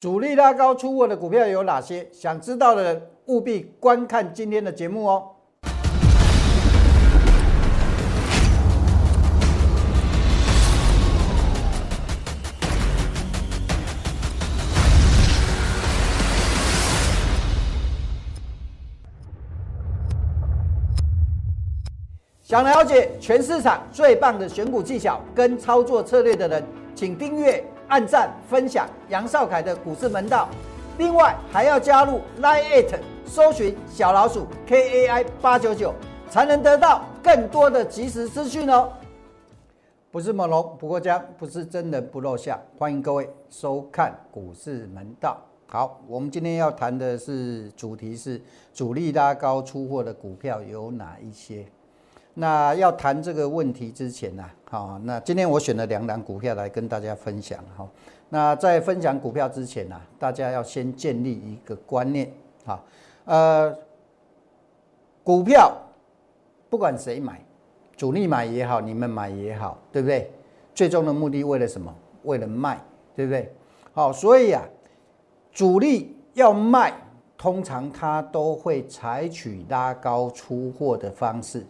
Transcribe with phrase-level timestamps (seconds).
[0.00, 2.08] 主力拉高出货的股票有哪些？
[2.12, 5.30] 想知道的人务必观看今天的节目哦。
[22.44, 27.64] 想了解全市场最棒的选股技巧跟操作策略的人，请订阅。
[27.88, 30.48] 按赞分享杨少凯的股市门道，
[30.98, 35.94] 另外还要加入 Line It，搜寻小老鼠 KAI 八九九，
[36.28, 38.92] 才能得到更多的即时资讯哦。
[40.10, 45.38] 不是猛龙不过江，不是真人不露相，欢迎各位收看股市门道。
[45.66, 48.40] 好，我们今天要谈的是主题是
[48.74, 51.66] 主力拉高出货的股票有哪一些？
[52.40, 57.84] 那要谈这个问题之前呢，好，那今天我选了两档股票来跟大家分享哈。
[58.28, 62.30] 那在分享股票之前呢，大家要先建立一个观念，
[62.64, 62.80] 哈，
[63.24, 63.76] 呃，
[65.24, 65.76] 股票
[66.70, 67.44] 不管谁买，
[67.96, 70.30] 主力买也好，你们买也好，对不对？
[70.72, 71.92] 最终的目的为了什么？
[72.22, 72.80] 为了卖，
[73.16, 73.52] 对不对？
[73.92, 74.62] 好，所以啊，
[75.50, 76.94] 主力要卖，
[77.36, 81.66] 通常他都会采取拉高出货的方式。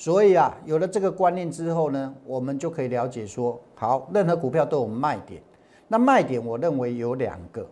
[0.00, 5.42] 所以啊，有了这个观念之后呢，我们就可以了解说，好，任何股票都有卖点。
[5.88, 7.68] 那卖点我认为有两个，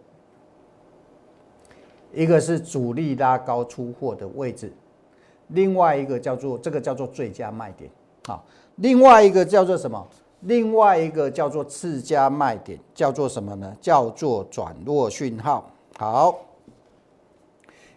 [2.12, 4.70] 一个是主力拉高出货的位置，
[5.46, 7.90] 另外一个叫做这个叫做最佳卖点
[8.26, 8.44] 好。
[8.76, 10.06] 另外一个叫做什么？
[10.40, 13.74] 另外一个叫做次佳卖点，叫做什么呢？
[13.80, 15.70] 叫做转弱讯号。
[15.96, 16.38] 好，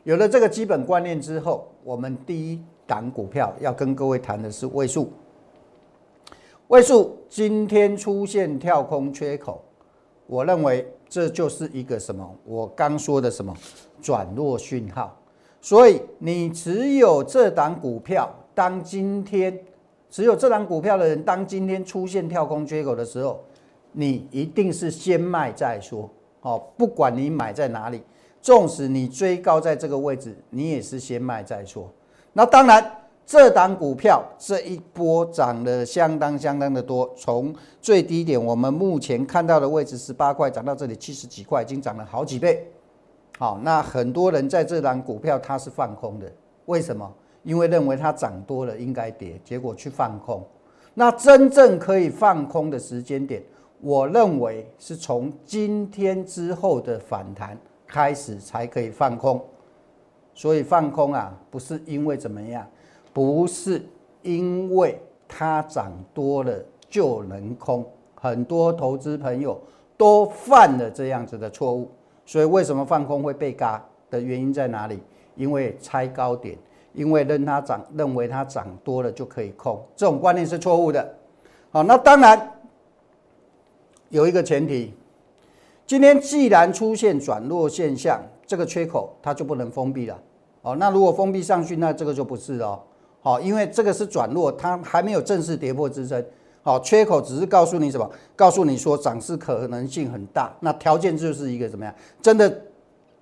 [0.05, 2.63] 有了这个基本观念之后，我们第一。
[2.85, 5.11] 档股票要跟各位谈的是位数，
[6.67, 9.63] 位数今天出现跳空缺口，
[10.27, 12.35] 我认为这就是一个什么？
[12.45, 13.55] 我刚说的什么
[14.01, 15.17] 转弱讯号。
[15.59, 19.57] 所以你持有这档股票，当今天
[20.09, 23.43] 持有这档股票的人，当今天出现跳空缺口的时候，
[23.91, 26.09] 你一定是先卖再说。
[26.41, 28.01] 哦，不管你买在哪里，
[28.41, 31.87] 纵使你追高在这个位置，你也是先卖再说。
[32.33, 32.83] 那当然，
[33.25, 42.65] 这档股票这一波涨得相当相当的多，从最低点我们目前看到的位置十八块涨到这里七十几块，已经涨了好几倍。
[43.37, 46.31] 好，那很多人在这档股票它是放空的，
[46.65, 47.11] 为什么？
[47.43, 50.45] 因为认为它涨多了应该跌，结果去放空。
[50.93, 53.41] 那真正可以放空的时间点，
[53.79, 59.43] 我认为是从今天之后的反弹开始才可以放空。
[60.41, 62.67] 所以放空啊，不是因为怎么样，
[63.13, 63.79] 不是
[64.23, 66.51] 因为它涨多了
[66.89, 67.85] 就能空，
[68.15, 69.61] 很多投资朋友
[69.95, 71.91] 都犯了这样子的错误。
[72.25, 74.99] 所以为什么放空会被嘎的原因在哪里？
[75.35, 76.57] 因为猜高点，
[76.93, 81.17] 因为认它涨，认为它涨多了就可以空，这种观念是错误的。
[81.69, 82.51] 好，那当然
[84.09, 84.91] 有一个前提，
[85.85, 88.19] 今天既然出现转弱现象。
[88.47, 90.21] 这个缺口它就不能封闭了，
[90.61, 92.79] 哦，那如果封闭上去，那这个就不是哦，
[93.19, 96.23] 好，因为这个是转弱，它还没有正式跌破支撑，
[96.61, 98.07] 好，缺口只是告诉你什么？
[98.35, 101.91] 告诉你说涨势可能性很大，那条件就是一个怎么样？
[102.21, 102.61] 真的，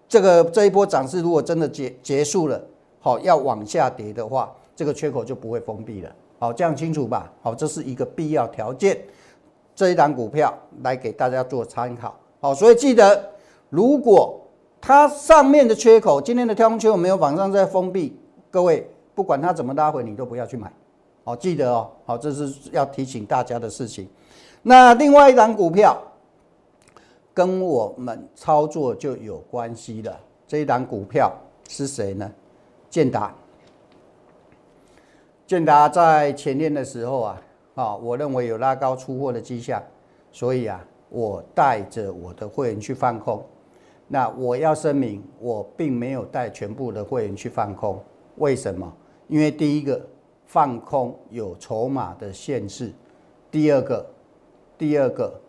[0.10, 2.62] 这个这一波涨势如果真的结结束了，
[3.00, 7.32] 好，要往下跌的话，这个缺口就不会封闭了，好，这样清楚吧？
[7.42, 8.98] 好，这是一个必要条件，
[9.74, 13.32] 这一档股票来给大家做参考，好，所以记得
[13.70, 14.38] 如果。
[14.82, 18.18] 它上面的缺口，今天的跳空缺口没有往上再封闭，
[18.50, 20.72] 各位不管它怎么拉回，你都不要去买，
[21.24, 24.08] 好记得哦，好这是要提醒大家的事情。
[24.62, 26.02] 那另外一档股票
[27.34, 30.18] 跟我们操作就有关系的，
[30.48, 31.32] 这一档股票
[31.68, 32.32] 是谁呢？
[32.90, 33.34] 建达，
[35.46, 37.42] 建达在前天的时候啊，
[37.76, 39.82] 啊，我认为有拉高出货的迹象，
[40.32, 43.44] 所以啊，我带着我的会员去放空。
[44.12, 48.04] 那我要声明，我并没有带全部的会员去放空，
[48.38, 48.92] 为什么？
[49.28, 50.02] 因为第一个
[50.46, 52.92] 放空有筹码的限制，
[53.52, 54.04] 第二个，
[54.80, 55.40] 第二个，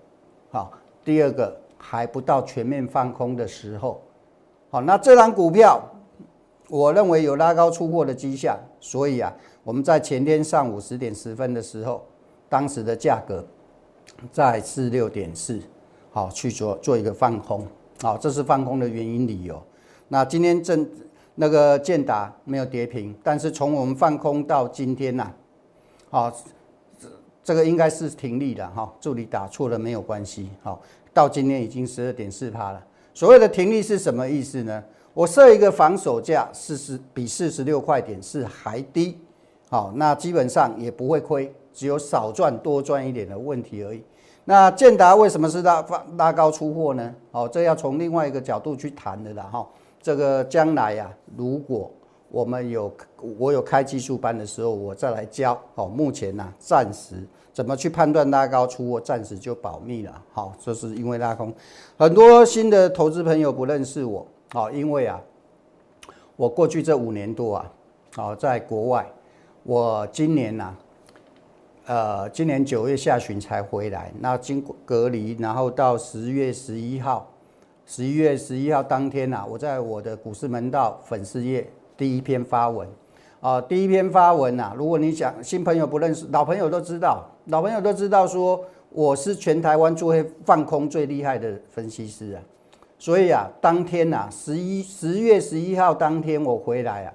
[0.51, 0.71] 好，
[1.03, 4.03] 第二个还不到全面放空的时候，
[4.69, 5.83] 好，那这张股票，
[6.69, 9.35] 我认为有拉高出货的迹象，所以啊，
[9.65, 12.05] 我们在前天上午十点十分的时候，
[12.51, 13.43] 当时的价格
[14.31, 15.59] 在四六点四，
[16.11, 17.67] 好去做做一个放空。
[18.02, 19.62] 好，这是放空的原因理由。
[20.08, 20.88] 那今天正
[21.35, 25.31] 那个建达没有跌平，但是从我们放空到今天呐，
[26.08, 26.31] 好，
[26.99, 27.08] 这
[27.44, 28.91] 这个应该是停利的哈。
[29.00, 30.49] 助理打错了没有关系。
[30.62, 30.81] 好，
[31.12, 32.82] 到今天已经十二点四趴了。
[33.12, 34.82] 所谓的停利是什么意思呢？
[35.12, 39.19] 我设一个防守价四十比四十六块点是还低，
[39.69, 44.03] 好，那基本上也不会亏，只有少赚多赚一点的问题而已。
[44.45, 45.85] 那建达为什么是拉
[46.17, 47.15] 拉高出货呢？
[47.31, 49.67] 哦，这要从另外一个角度去谈的啦哈。
[50.03, 51.91] 这个将来呀，如果
[52.31, 52.93] 我们有
[53.39, 55.61] 我有开技术班的时候，我再来教。
[55.75, 57.17] 好，目前呢，暂时
[57.53, 60.23] 怎么去判断拉高出货，暂时就保密了。
[60.33, 61.53] 好，这是因为拉空，
[61.99, 64.27] 很多新的投资朋友不认识我。
[64.53, 65.21] 好，因为啊，
[66.37, 67.71] 我过去这五年多啊，
[68.15, 69.07] 好，在国外，
[69.65, 70.75] 我今年呐，
[71.91, 77.29] 呃，今年九月下旬才回来，那经过隔离，然后到十月十一号，
[77.85, 81.69] 十一月十一号当天呐，我在我的股市门道粉丝页。
[81.97, 82.89] 第一篇发文，
[83.41, 90.15] 啊，第一篇发文呐，如果你想新朋友不认识，老朋友都知道，老朋友都知道说我是全台湾做
[90.45, 92.43] 放空最厉害的分析师啊，
[93.01, 97.13] 所以啊，当天呐，十一十月十一号当天我回来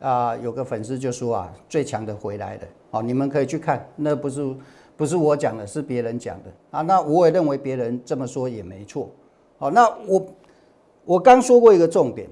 [0.00, 2.62] 啊，啊，有个粉丝就说啊，最强的回来了，
[2.96, 4.56] 好，你们可以去看，那不是
[4.96, 9.10] 不是我讲的，是别人讲的啊，那我也认为别人这么说也没错，
[9.58, 10.26] 好，那我
[11.04, 12.26] 我刚说过一个重点，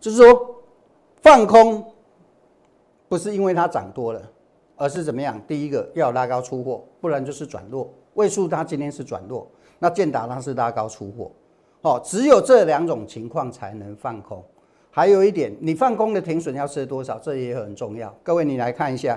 [0.00, 0.48] 就是说。
[1.22, 1.84] 放空
[3.08, 4.20] 不是因为它涨多了，
[4.74, 5.40] 而是怎么样？
[5.46, 7.88] 第一个要拉高出货，不然就是转弱。
[8.14, 9.48] 位数它今天是转弱，
[9.78, 11.30] 那建达它是拉高出货，
[11.82, 14.42] 哦，只有这两种情况才能放空。
[14.90, 17.20] 还有一点，你放空的停损要设多少？
[17.20, 18.12] 这也很重要。
[18.24, 19.16] 各位，你来看一下，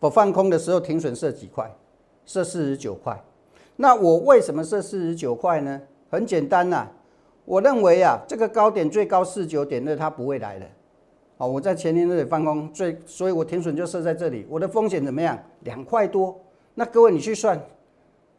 [0.00, 1.70] 我放空的时候停损设几块？
[2.24, 3.18] 设四十九块。
[3.76, 5.80] 那我为什么设四十九块呢？
[6.10, 6.86] 很简单呐。
[7.44, 10.66] 我认为啊，这个高点最高四九点二，它不会来的。
[11.38, 14.46] 哦，我在前天这里放空，最，所以我停损就设在这里。
[14.50, 15.38] 我的风险怎么样？
[15.60, 16.38] 两块多。
[16.74, 17.58] 那各位你去算，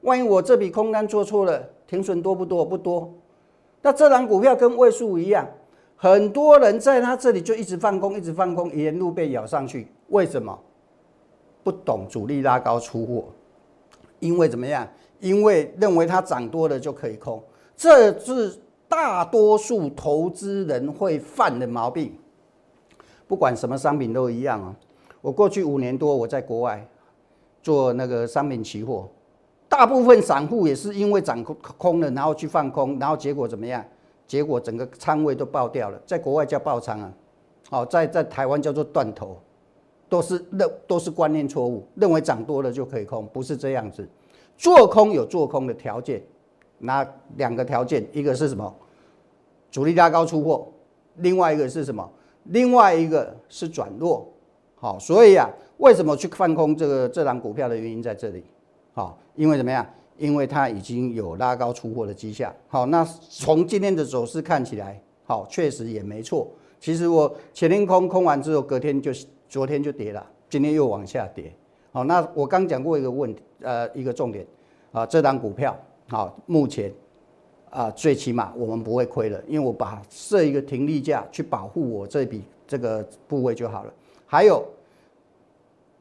[0.02, 2.64] 万一我这笔空单做错了，停损多不多？
[2.64, 3.12] 不多。
[3.82, 5.48] 那这张股票跟位数一样，
[5.96, 9.88] 很多人在他这里就一直放空，一直放空，沿路被咬上去。
[10.10, 10.58] 为什么？
[11.69, 13.25] 不懂主力拉高出货，
[14.19, 14.88] 因为怎么样？
[15.19, 17.44] 因为认为它涨多了就可以空，
[17.75, 18.60] 这是。
[18.92, 22.18] 大多数投资人会犯的毛病，
[23.27, 24.75] 不管什么商品都一样啊。
[25.21, 26.83] 我过去五年多我在国外
[27.62, 29.07] 做那个商品期货，
[29.68, 33.86] 大部分散户也是因为涨空了，然后去放空，然后结果怎么样？
[34.25, 36.01] 结果整个仓位都爆掉了。
[36.07, 37.13] 在国外叫爆仓啊，
[37.69, 39.38] 好，在在台湾叫做断头，
[40.10, 44.08] 都是认都是观念错误，认为涨多了就可以空，不是这样子。
[44.58, 46.22] 做空有做空的条件。
[46.80, 48.74] 那两个条件，一个是什么？
[49.70, 50.68] 主力拉高出货，
[51.18, 52.10] 另外一个是什么？
[52.46, 54.28] 另外一个是转弱。
[54.76, 58.44] 好，所以啊，为什么去放空这个这档股票的原因在这里。
[58.94, 59.86] 好，因为怎么样？
[60.18, 62.54] 因为它已经有拉高出货的迹象。
[62.68, 66.48] 好，那从今天的走势看起来，好，确实也没错。
[66.80, 69.12] 其实我前天空空完之后，隔天就
[69.50, 71.51] 昨天就跌了，今天又往下跌。
[71.92, 74.46] 好，那我刚讲过一个问题，呃，一个重点
[74.92, 75.75] 啊，这档股票。
[76.07, 76.94] 好，目前
[77.72, 83.94] 啊，最起码我们不会亏了，因为我把设一个停利价去保护我这笔这个部位就好了。
[84.28, 84.63] 还有，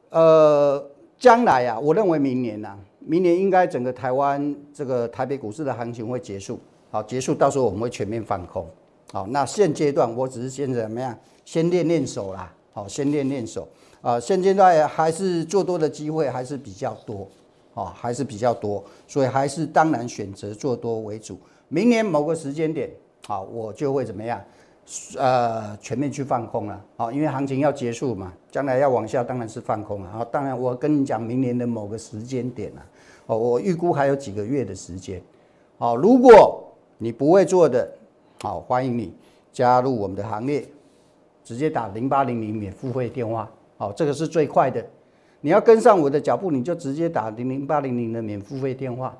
[0.09, 0.83] 呃，
[1.17, 6.59] 将来啊，我认为明年呐，明年应该整个台湾这个台北股市的行情会结束。
[6.91, 8.67] 好，结束到时候我们会全面放空。
[9.11, 12.51] 好，那现阶段我只是先怎么样，先练练手啦。
[12.79, 13.67] 好，先练练手
[14.01, 17.27] 啊，现阶段还是做多的机会还是比较多。
[17.75, 21.37] 啊，还是比较多，所以还是当然选择做多为主。
[21.69, 22.89] 明年某个时间点，
[23.25, 24.41] 好，我就会怎么样？
[25.17, 26.85] 呃，全面去放空了。
[26.97, 30.11] 好，因为行情要结束嘛，将来要往下，当然是放空了。
[30.11, 32.83] 好，当然我跟你讲，明年的某个时间点啊，
[33.27, 35.21] 哦，我预估还有几个月的时间。
[35.77, 36.61] 好，如果
[36.97, 37.89] 你不会做的，
[38.41, 39.13] 好，欢迎你
[39.53, 40.67] 加入我们的行列，
[41.49, 43.49] 直接打零八零零免付费电话。
[43.75, 44.85] 好，这个是最快的。
[45.41, 49.17] 你要跟上我的脚步，你就直接打零零八零零的免付费电话。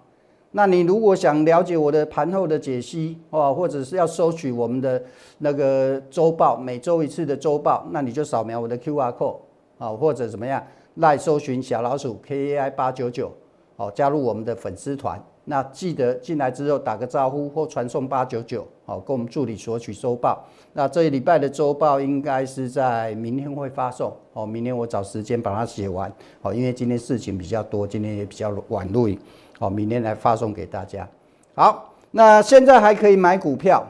[0.52, 5.02] 那你如果想了解我的盘后的解析哦，或者是要收取我们的
[5.40, 9.38] 那个周报，每周一次的周报，那你就扫描我的 Q R code
[9.80, 10.64] 啊，或者怎么样，
[10.98, 13.34] 赖搜寻小老鼠 K A I 八九九，
[13.78, 15.20] 哦，加入我们的粉丝团。
[15.50, 20.46] 那记得进来之后打个招呼或传送八九九，好，跟我们助理索取周报。
[20.74, 26.14] 那这一礼拜的周报应该是在明天会发送，哦，明天我找时间把它写完，
[26.44, 29.20] 哦，因为今天事情比较多，今天也比较晚录影，
[29.58, 31.10] 哦，明天来发送给大家。
[31.56, 33.84] 好，那现在还可以买股票，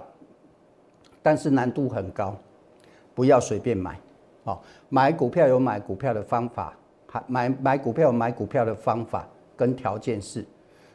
[1.22, 2.34] 但是难度很高，
[3.14, 4.00] 不要随便买，
[4.46, 6.74] 哦，买股票有买股票的方法，
[7.06, 10.46] 还买买股票有买股票的方法跟条件是。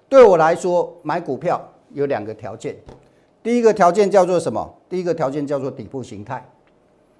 [0.09, 1.61] 对我来说，买股票
[1.93, 2.77] 有两个条件，
[3.43, 4.75] 第一个条件叫做什么？
[4.89, 6.45] 第一个条件叫做底部形态。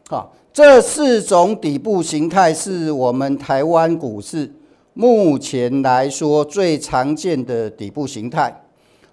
[0.09, 4.53] 好，这四种底部形态是我们台湾股市
[4.93, 8.55] 目前来说最常见的底部形态。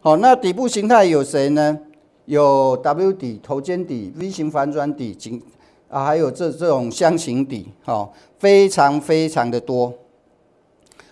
[0.01, 1.79] 好，那底部形态有谁呢？
[2.25, 5.41] 有 W 底、头肩底、V 型反转底、颈
[5.89, 9.93] 啊，还有这这种箱型底，好，非常非常的多。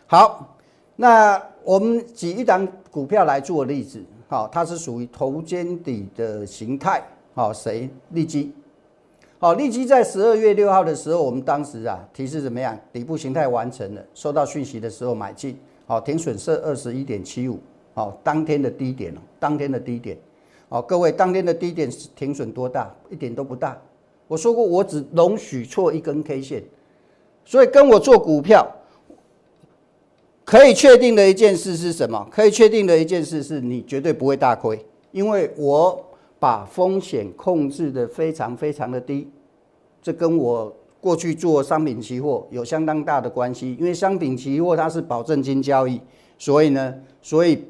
[0.06, 0.56] 好，
[0.98, 7.00] 那我们举一档股票来做例子，好，它是属于头肩底的形态，
[7.36, 7.88] 好，谁？
[8.10, 8.52] 利基。
[9.38, 12.76] 好，利基在十二月六号的时候，我们当时啊提示怎么样？
[12.92, 17.60] 底部形态完成了，收到讯息的时候买进，好，停损设二十一点七五，
[17.94, 20.18] 好，当天的低点哦，当天的低点。
[20.70, 22.92] 好，各位，当天的低点是停损多大？
[23.12, 23.80] 一点都不大。
[24.28, 26.64] 我说过，我只容许错一根 K 线，
[27.46, 28.68] 所以跟我做股票，
[30.50, 32.28] 可以确定的一件事是什么？
[32.32, 36.04] 可以确定的一件事是你绝对不会大亏，因为我
[36.40, 39.30] 把风险控制的非常非常的低。
[40.02, 46.02] 这跟我过去做商品期货有相当大的关系，因为商品期货它是保证金交易，
[46.40, 47.64] 所以呢，所以。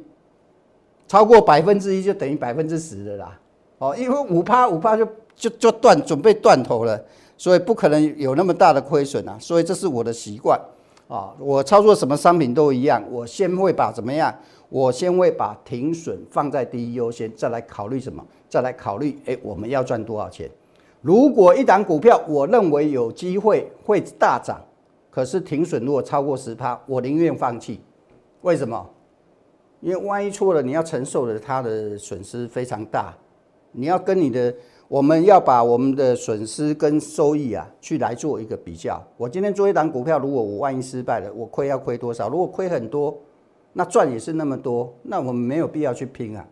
[1.06, 3.40] 超过百分之一就等于百分之十的啦，
[3.80, 5.04] 哦，因为五趴五趴就
[5.36, 7.04] 就就断准备断头了，
[7.36, 10.62] 所以不可能有那么大的亏损啊，所以这是我的习惯
[11.10, 14.32] 啊，我操作什么商品都一样，我先会把怎么样，
[14.70, 20.48] 我先会把停损放在第一优先，再来考虑什么，再来考虑哎我们要赚多少钱。
[21.02, 24.62] 如果一档股票我认为有机会会大涨，
[25.10, 27.82] 可是停损如果超过十趴，我宁愿放弃，
[28.42, 28.88] 为什么？
[29.82, 33.18] 因为万一错了，你要承受的它的损失非常大，
[33.72, 34.54] 你要跟你的，
[34.90, 39.00] 我们要把我们的损失跟收益啊，去来做一个比较。
[39.18, 42.28] 我今天做一档股票，如果我万一失败了，我亏要亏多少？
[42.28, 43.16] 如果亏很多，
[43.74, 46.44] 那赚也是那么多，那我们没有必要去拼啊。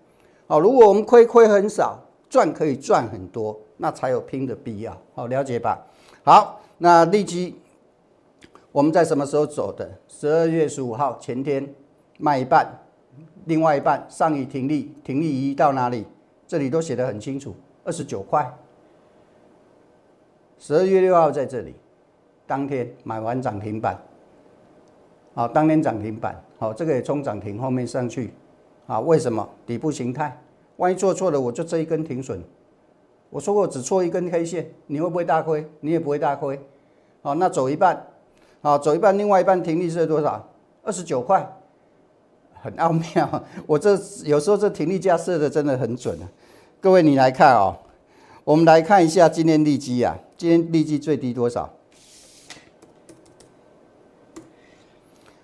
[0.45, 4.95] 好，如果我们亏亏很少，赚可以赚很多，那才有拼的必要。
[5.15, 5.83] 好，了解吧？
[6.21, 7.55] 好，那立即
[8.71, 9.89] 我们在什么时候走的？
[10.07, 11.67] 十二月十五号前天
[12.19, 12.81] 卖一半。
[13.45, 16.05] 另外一半上移停利，停利移到哪里？
[16.47, 17.55] 这里都写得很清楚，
[17.87, 18.53] 二十九块。
[20.59, 21.73] 十二月六号在这里，
[22.45, 23.97] 当天买完涨停板，
[25.33, 28.33] 好，当天涨停板，好，这个也冲涨停，后面上去，
[28.87, 29.47] 啊，为什么？
[29.65, 30.37] 底部形态，
[30.75, 32.43] 万一做错了，我就这一根停损。
[33.29, 35.65] 我说过只错一根 K 线，你会不会大亏？
[35.79, 36.59] 你也不会大亏。
[37.21, 38.05] 好，那走一半，
[38.61, 40.45] 好，走一半，另外一半停利是多少？
[40.83, 41.53] 二十九块。
[42.59, 43.91] 很奥妙，我这
[44.25, 46.25] 有时候这停利价设的真的很准啊！
[46.79, 47.75] 各位你来看哦，
[48.43, 51.73] 我们来看一下今天利基啊，今天利基最低多少？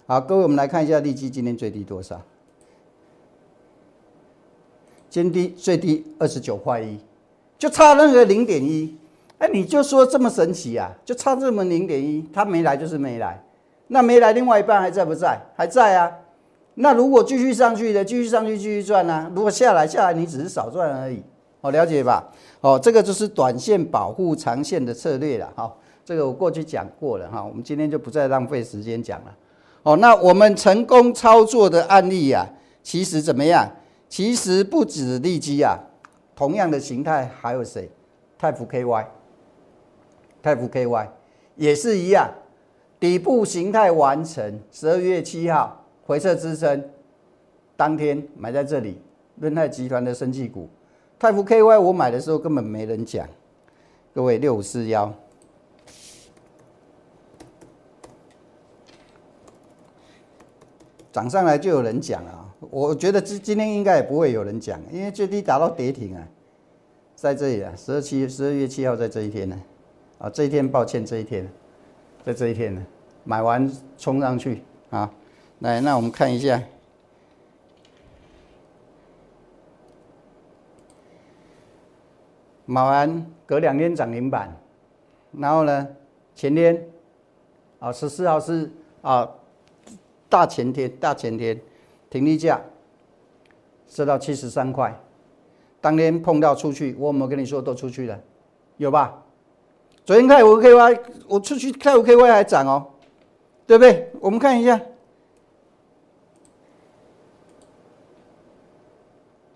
[0.05, 2.21] 好，各位我们来看一下利基今天最低多少？
[5.09, 6.99] 今天低最低二十九块一，
[7.57, 8.95] 就差那个零点一，
[9.39, 10.91] 哎，你就说这么神奇啊？
[11.03, 13.43] 就差这么零点一，他没来就是没来，
[13.87, 15.41] 那没来另外一半还在不在？
[15.55, 16.19] 还在啊。
[16.75, 19.31] 那如果继续上去的，继续上去继续赚呢？
[19.35, 21.21] 如果下来下来，你只是少赚而已，
[21.61, 22.31] 好了解吧？
[22.61, 25.51] 哦，这个就是短线保护长线的策略了。
[25.55, 29.35] 好，这个我过去讲过了哈，我们今天就不再浪费时间讲了。
[29.83, 32.47] 哦，那我们成功操作的案例呀，
[32.81, 33.69] 其实怎么样？
[34.09, 35.77] 其实不止利基啊，
[36.35, 37.89] 同样的形态还有谁？
[38.37, 39.05] 泰福 KY，
[40.41, 41.07] 泰福 KY
[41.55, 42.31] 也是一样，
[42.99, 45.82] 底部形态完成，十二月七号。
[46.05, 46.83] 回撤支撑，
[47.77, 48.99] 当天买在这里，
[49.39, 50.67] 润泰集团的生技股，
[51.17, 53.25] 泰福 KY 我买的时候根本没人讲，
[54.13, 55.13] 各位六五四幺，
[61.13, 66.27] 涨上来就有人讲啊，我觉得今今天应该也不会有人讲，因为最低达到跌停啊，
[67.15, 69.57] 在这里啊，十二七十二月七号在这一天呢，
[70.17, 71.49] 啊这一天抱歉这一天，
[72.25, 72.85] 在这一天呢，
[73.23, 75.09] 买完冲上去啊。
[75.63, 76.61] 来，那我们看一下，
[82.65, 84.53] 买完隔两天涨停板，
[85.31, 85.87] 然后呢，
[86.35, 86.85] 前天
[87.79, 88.69] 啊十四号是
[89.01, 89.25] 啊
[90.27, 91.57] 大前天大前天
[92.09, 92.59] 停利价
[93.87, 94.93] 设到七十三块，
[95.79, 98.19] 当天碰到出去，我有没有跟你说都出去了？
[98.75, 99.23] 有吧？
[100.03, 102.85] 昨天开五 K Y，我出去开五 K Y 还涨哦，
[103.65, 104.11] 对不对？
[104.19, 104.77] 我们看一下。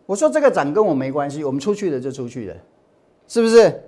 [0.07, 2.55] 我说这个涨跟我没关系，我们出去了就出去了，
[3.27, 3.83] 是不是？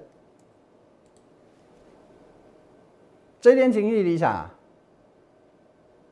[3.41, 4.47] 这天情绪理想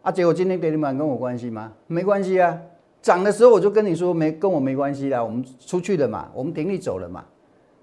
[0.02, 1.74] 啊，结果今天跌停板跟我关系吗？
[1.86, 2.58] 没关系啊，
[3.02, 7.26] 涨的时候我就跟你说没跟我没关系啦，我们出去了嘛，我们停利走了嘛，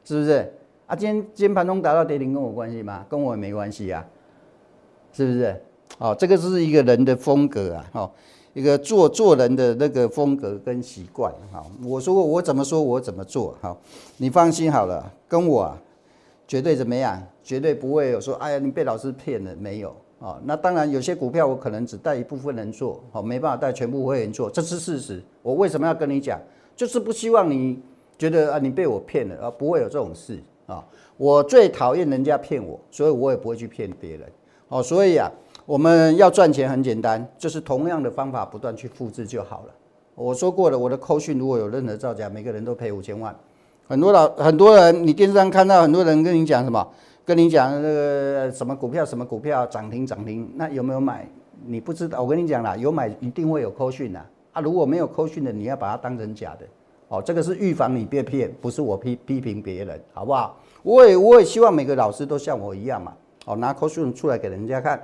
[0.02, 0.50] 是不是？
[0.86, 3.04] 啊，今天今天盘中达到跌停跟我关系吗？
[3.06, 4.02] 跟我也没关系啊，
[5.12, 5.62] 是不是？
[5.98, 8.10] 哦，这个是一个人的风格啊，哦，
[8.54, 11.32] 一个做做人的那个风格跟习惯。
[11.52, 13.76] 好，我说我怎么说我怎么做，好，
[14.16, 15.76] 你放心好了，跟我啊，
[16.48, 17.22] 绝对怎么样？
[17.42, 19.94] 绝对不会有说，哎呀，你被老师骗了没有？
[20.20, 25.22] 啊，那当然有些股票我可能只带一部分人做，好，没办法带全部会员做，这是事实。
[25.42, 26.40] 我为什么要跟你讲？
[26.74, 27.78] 就是不希望你
[28.16, 30.38] 觉得啊，你被我骗了啊，不会有这种事。
[30.66, 30.82] 啊，
[31.18, 34.22] 我最讨厌人家骗我，所以我也不会去骗别人。
[34.68, 35.30] 哦，所以啊，
[35.66, 39.72] 我们要赚钱很简单，就是同样的方法不断去复制就好了。
[40.14, 43.34] 我说过了，我的扣讯如果有任何造假，每个人都赔五千万。
[43.88, 46.86] 很多老很多人，你电视上看到很多人跟你讲什么，
[47.24, 51.26] 跟你讲那个什么股票什么股票涨停涨停，那有没有买？
[51.66, 54.20] 你不知道，我跟你讲啦，有买一定会有扣讯的
[54.52, 54.60] 啊。
[54.60, 56.66] 如果没有扣讯的，你要把它当成假的。
[57.08, 60.58] 哦，这个是预防你被骗，不是我批批评别人，好不好？
[60.82, 63.14] 我也我也希望每个老师都像我一样嘛，
[63.46, 65.02] 哦，拿扣讯出来给人家看，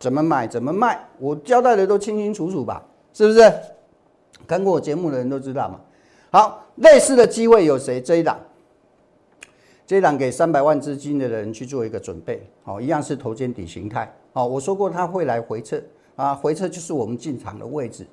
[0.00, 3.52] 怎么买怎么卖，我交代的都清清楚楚吧，是不是？
[4.46, 5.78] 看过我节目的人都知道嘛。
[6.32, 8.00] 好，类似的机会有谁？
[8.00, 8.40] 这一档，
[9.86, 15.82] 这一档给三百万资金的人去做一个准备，好，一样是头肩底形态，好，我说过它会来回撤，
[16.16, 18.06] 啊，回撤就是我们进场的位置，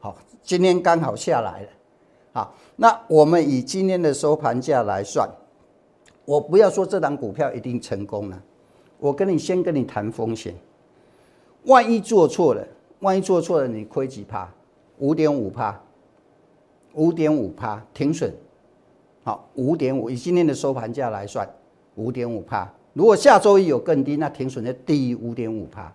[0.00, 1.68] 好，今天刚好下来了。
[2.32, 5.28] 好，那我们以今天的收盘价来算，
[6.24, 8.42] 我不要说这档股票一定成功了，
[8.98, 10.54] 我跟你先跟你谈风险，
[11.64, 12.66] 万一做错了，
[13.00, 14.48] 万一做错了，你亏几趴？
[14.98, 15.80] 五点五趴，
[16.94, 18.32] 五点五趴停损。
[19.22, 21.48] 好，五点五以今天的收盘价来算，
[21.94, 22.70] 五点五趴。
[22.92, 25.92] 如果下周一有更低，那停损就低于五点五趴。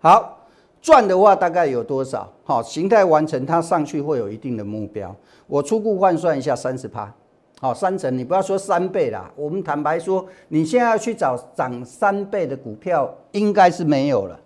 [0.00, 0.38] 好。
[0.80, 2.28] 赚的话大概有多少？
[2.42, 5.14] 好，形态完成它上去会有一定的目标。
[5.46, 7.14] 我初步换算一下，三十趴，
[7.60, 8.18] 好，三成。
[8.18, 14.36] 你不要说三倍啦，我们坦白说，你现在要去找涨三倍的股票，应该是没有了。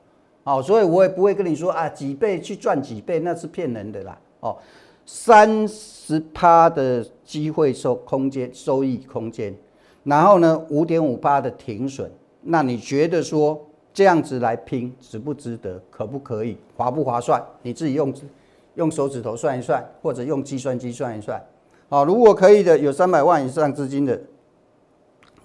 [0.47, 4.17] 好，所以我也不会跟你说啊，几倍去赚几倍，那是骗人的啦。
[4.39, 4.57] 哦，
[5.05, 9.53] 三十趴的机会收空间收益空间，
[10.05, 12.09] 然后呢，五点五趴的停损，
[12.43, 13.61] 那你觉得说？
[13.93, 17.43] 这样子来拼值不值得，可不可以，划不划算？
[17.63, 18.13] 你自己用
[18.75, 21.43] 用手指头算一算，或者用计算机算一算。
[21.89, 24.21] 好，如果可以的，有三百万以上资金的，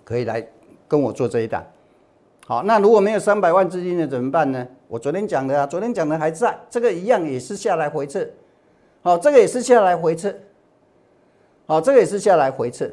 [0.04, 0.46] 可以来
[0.86, 1.66] 跟我做这一档。
[2.46, 4.68] 好，那如果没有三百万资金的怎么办呢？
[4.92, 8.28] 我昨天讲的啊，昨天讲的还在，这个一样也是下来回撤。
[9.02, 10.36] 好，这个也是下来回撤。
[11.66, 12.92] 好，这个也是下来回撤。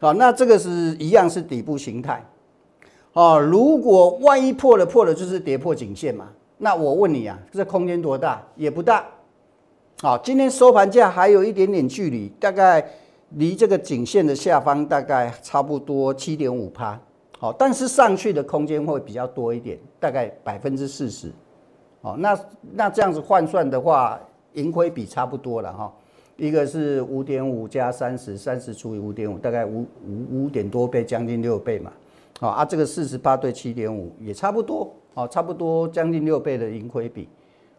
[0.00, 2.20] 好，那这个是一样是底部形态。
[3.12, 6.28] 哦，如果万一破了，破了就是跌破颈线嘛。
[6.56, 8.44] 那我问你啊，这空间多大？
[8.56, 9.06] 也不大。
[10.00, 12.84] 好，今天收盘价还有一点点距离，大概
[13.36, 16.98] 离这个颈线的下方大概差不多七点五趴。
[17.38, 21.30] 好，但是上去的空间会比较多一点，大概百分之四十。
[22.02, 22.38] 好，那
[22.72, 24.20] 那这样子换算的话，
[24.54, 25.92] 盈亏比差不多了哈。
[26.36, 31.92] 一个是五点五加三十，三十除以五点五，大概五五五点多倍，将近六倍嘛。
[32.40, 37.28] 好啊，这个四十八对七点五也差不多，哦，差不多将近六倍的盈亏比，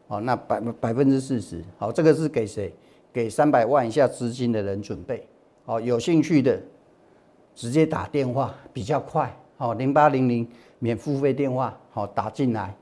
[0.07, 2.73] 哦，那百百分之四十，好，这个是给谁？
[3.13, 5.25] 给三百万以下资金的人准备，
[5.65, 6.61] 哦，有兴趣的
[7.55, 10.47] 直接打电话比较快，好，零八零零
[10.79, 12.73] 免付费电话，好，打进来，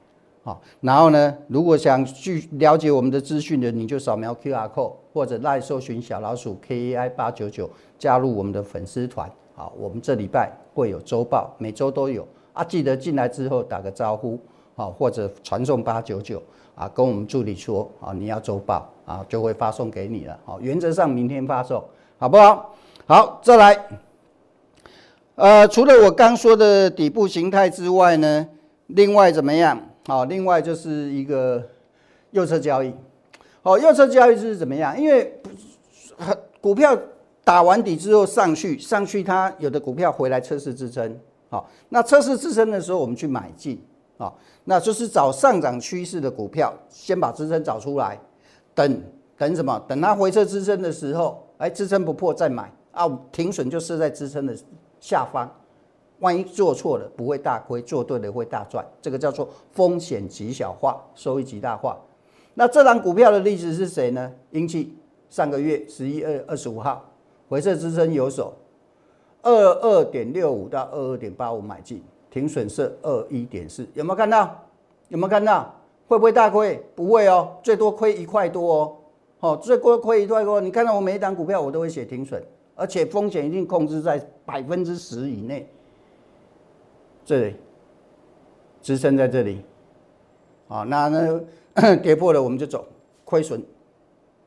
[0.43, 9.27] 好，然后呢，如果想去了解我们的资讯的，你就扫描 Q R code 或者赖搜寻小老鼠 K A I 八九九，加入我们的粉丝团。
[9.55, 12.63] 好，我们这礼拜会有周报，每周都有啊。
[12.63, 14.39] 记得进来之后打个招呼，
[14.75, 16.39] 好，或者传送八九九
[16.75, 20.39] 啊，跟我们助理说啊，你要周报啊，就会发送给你了。
[20.45, 21.83] 好，原则上明天发送，
[22.19, 22.75] 好不好？
[23.07, 24.06] 好，再来。
[25.37, 28.47] 呃，除了我刚说的底部形态之外呢，
[28.87, 29.79] 另外怎么样？
[30.07, 31.63] 好，另外就是一个
[32.31, 32.91] 右侧交易。
[33.61, 34.99] 好，右侧交易是怎么样？
[34.99, 35.39] 因为
[36.59, 36.97] 股票。
[37.43, 43.81] 打完底之后上去，上去它有的股票回来测试支撑，好，那测试支撑的时候我们去买进，
[44.17, 44.29] 啊，
[44.65, 48.19] 那就是找上涨趋势的股票，先把支撑找出来，
[48.75, 49.01] 等
[49.37, 49.81] 等什么？
[49.87, 54.53] 等它回撤支撑的时候，哎，支撑不破再买，啊，停损就设在支撑的
[54.99, 55.49] 下方，
[56.19, 61.97] 万一做错了不会大亏，做对了会大赚，这个叫做风险极小化，收益极大化。
[62.53, 64.31] 那这张股票的例子是谁呢？
[64.51, 64.97] 英气，
[65.29, 67.05] 上个月十一月二十五号。
[67.49, 68.53] 回撤支撑有手，
[69.41, 74.63] 二二点六五到二二点八五买进，停损是二一点四，有没有看到？
[75.07, 75.73] 有没有看到？
[76.07, 76.83] 会不会大亏？
[76.93, 78.95] 不会哦，最多亏一块多哦。
[79.39, 82.43] 哦，最多亏一块多，你看到我每一档股票我都会写停损，
[82.77, 85.67] 而且风险一定控制在百分之十以内。
[87.25, 87.55] 这里
[88.81, 89.65] 支撑在这里，
[90.69, 92.87] 啊，那那跌 破了我们就走，
[93.25, 93.61] 亏损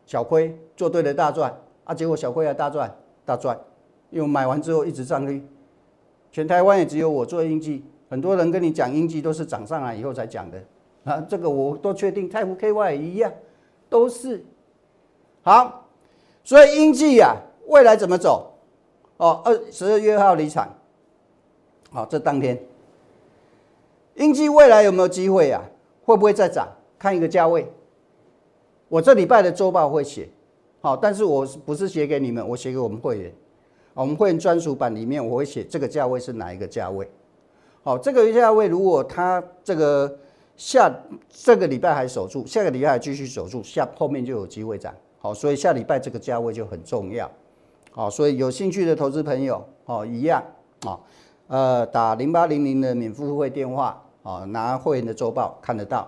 [0.06, 2.90] 小亏，做对了大赚啊，结果小亏还大赚
[3.26, 3.60] 大赚，
[4.08, 5.44] 因为买完之后一直上去，
[6.32, 10.62] 全台湾也只有我做英记，很多人跟你讲英记都是涨上来以后才讲的。
[11.04, 13.32] 啊，这个我都确定，泰福 KY 也一样，
[13.88, 14.44] 都是。
[15.42, 15.86] 好，
[16.44, 18.52] 所以英记啊，未来怎么走？
[19.16, 20.68] 哦，二十二月号离场，
[21.90, 22.58] 好，这当天。
[24.14, 25.62] 英基未来有没有机会啊？
[26.04, 26.68] 会不会再涨？
[26.98, 27.70] 看一个价位。
[28.88, 30.28] 我这礼拜的周报会写，
[30.80, 33.32] 好，但是我不是写给你们，我写给我们会员。
[33.94, 37.08] 我们会员专属版里面我会写这个价位是哪一个价位。
[37.82, 40.18] 好，这个价位如果它这个
[40.56, 40.90] 下
[41.28, 44.94] 这个礼拜还守住，下个礼拜还继续守住，下后面就有机会涨。
[45.18, 47.30] 好，所以下礼拜这个价位就很重要。
[47.90, 50.42] 好，所以有兴趣的投资朋友，哦，一样
[50.86, 50.98] 啊，
[51.48, 54.02] 呃，打零八零零的免付费电话。
[54.22, 56.06] 哦，拿会员的周报看得到。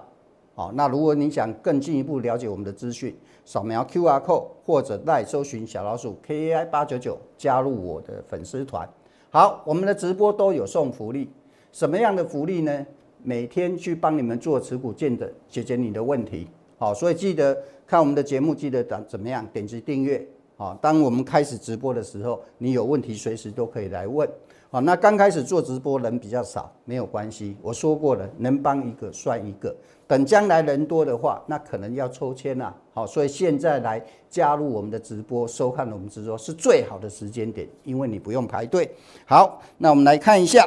[0.55, 8.87] 哦，那如果你想更进一步了解我们的资讯，扫描 Q R code 或者来搜寻小老鼠 K A I 八九九，加入我的粉丝团。
[9.31, 11.31] 好，我们的直播都有送福利，
[11.73, 12.87] 什么样的福利呢？
[13.23, 16.47] 每天去帮你们做持股见证，解决你的问题。
[16.77, 20.23] 好，所以记得看我们的节目，记得怎怎么样点击订阅。
[20.62, 24.29] 啊，当我们开始直播的时候，你有问题随时都可以来问。
[24.70, 27.57] 好，那刚开始做直播人比较少，没有关系。
[27.61, 29.75] 我说过了，能帮一个算一个。
[30.07, 32.72] 等将来人多的话，那可能要抽签啦。
[32.94, 38.88] 好，所以现在来加入我们的直播，收看我们直播是最好的时间点，因为你不用排队。
[39.27, 40.64] 好，那我们来看一下。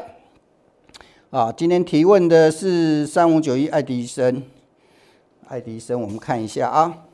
[1.29, 4.43] 啊，今天提问的是三五九一爱迪生，
[5.47, 7.05] 爱迪生，我们看一下啊。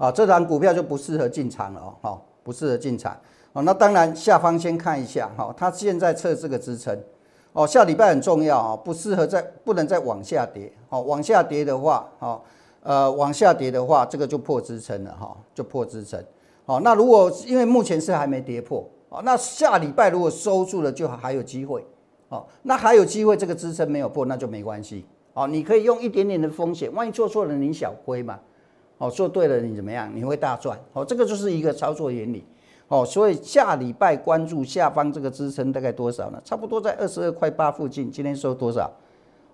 [0.00, 3.14] 啊，这张股票就不适合进场了哦，好，不适合进场
[3.52, 3.60] 哦。
[3.60, 6.98] 那当然，下方先看一下哈，它现在测这个支撑
[7.52, 12.40] 哦，下礼拜很重要啊，不适合再不能再往下跌哦，往下跌的话，哦，
[12.82, 16.18] 呃，往下跌的话，这个就破支撑了哈，就破支撑。
[16.64, 21.84] 好，那如果因为目前是还没跌破哦，那下礼拜如果收住了，就还有机会
[22.30, 28.38] 哦，那还有机会，这个支撑没有破，那就没关系哦，你可以用一点点的风险，万一做错了，你小亏嘛。
[29.00, 30.14] 哦，做对了你怎么样？
[30.14, 30.78] 你会大赚。
[30.92, 32.44] 哦，这个就是一个操作原理。
[32.88, 36.38] 哦，所以下礼拜关注下方这个支撑大概多少呢？
[36.44, 38.10] 差不多在二十二块八附近。
[38.10, 38.90] 今天收多少？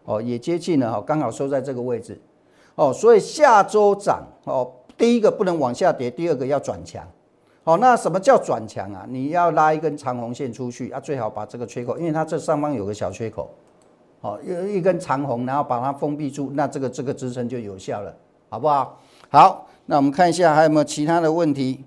[0.05, 2.21] 哦，也接近了哈，刚好收在这个位置。
[2.75, 7.07] 哦，所以下周涨哦，第一个不能往下跌，第二个要转强。
[7.63, 9.07] 哦，那什么叫转强啊？
[9.09, 13.49] 你要拉一根长红线出去啊，最好把这个缺口，因为它这上方有个小缺口，
[14.23, 18.13] 哦，一一根长红，然后把它封闭住，那这个这个支撑就有效了，
[18.49, 18.99] 好不好？
[19.37, 21.85] 好，那我们看一下还有没有其他的问题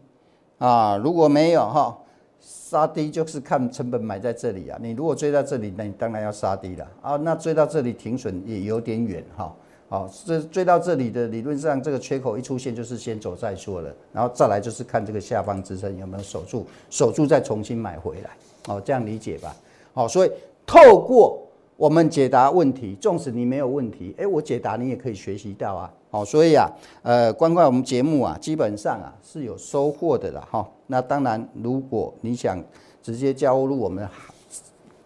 [0.59, 0.95] 啊？
[0.97, 1.97] 如果没有哈，
[2.39, 4.77] 杀低就是看成本买在这里啊。
[4.79, 7.15] 你如果追到这里，那你当然要杀低了啊。
[7.15, 9.51] 那追到这里停损也有点远哈。
[9.89, 18.29] 好，这追到这里的理论上这个缺口一出现就是先走再说了，然后再来就是看这个下方支撑有没有守住，守住再重新买回来。
[18.67, 19.55] 哦，这样理解吧。
[19.91, 20.31] 好，所以
[20.67, 21.41] 透过
[21.77, 25.91] 我们解答问题，纵使你没有问题，哎，我解答你也可以学习到啊。
[26.11, 26.67] 好，所以啊，
[27.03, 30.67] 呃，观看我们节目啊，基本上啊是有收获的了哈。
[30.87, 32.57] 那当然，如果你想
[33.03, 34.07] 直接加入我们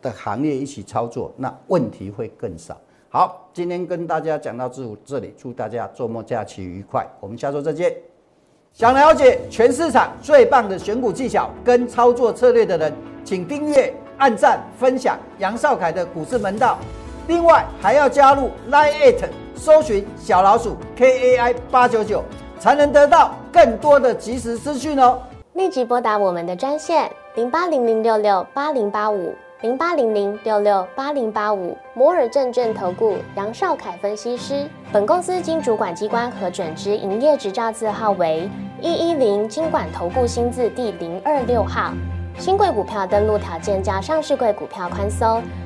[0.02, 2.78] 的行业一起操作，那问题会更少。
[3.10, 7.94] 好，今天跟大家讲到这这里，祝大家周末假期愉快，我们下周再见。
[8.72, 12.94] 想了解全市场最棒的选股技巧跟操作策略的人，
[13.26, 16.80] 请订阅、按赞、分享杨少凯的股市门道。
[17.28, 19.43] 另外还要加入 Line It。
[19.64, 22.22] 搜寻小老鼠 K A I 八九九，
[22.60, 25.18] 才能得到更多的及时资讯哦。
[25.54, 34.68] 立即拨打我们的专线零八零零六六八零八五零八零零六六八零八五摩尔证券投顾杨少凯分析师。
[34.92, 38.50] 本公司经主管机关核准之营业执照字号为
[38.82, 41.94] 一一零金管投顾新字第零二六号。
[42.38, 45.42] 新贵股票登录条件较上市贵股票宽松。